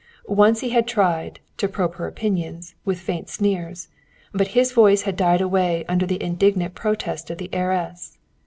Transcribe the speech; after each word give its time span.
Once 0.25 0.61
he 0.61 0.69
had 0.69 0.87
tried, 0.87 1.39
to 1.57 1.67
probe 1.67 1.93
her 1.93 2.07
opinions, 2.07 2.73
with 2.85 2.97
faint 2.99 3.29
sneers, 3.29 3.87
but 4.31 4.47
his 4.57 4.71
voice 4.71 5.03
had 5.03 5.15
died 5.15 5.41
away 5.41 5.85
under 5.87 6.07
the 6.07 6.23
indignant 6.23 6.73
protest 6.73 7.29
of 7.29 7.37
the 7.37 7.51
heiress. 7.53 8.17